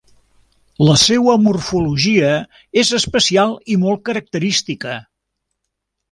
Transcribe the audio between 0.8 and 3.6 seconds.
La seua morfologia és especial